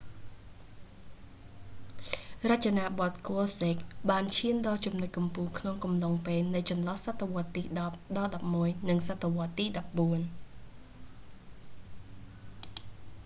[2.51, 10.21] រចនាបថ gothic ហ្គោធិក​បានឈានដល់ចំណុចកំពូលក្នុងកំឡុងពេលនៃ​ចន្លោះសតវត្សទី 10 ដល់​11 និង​សតវត្ស​ទី 14។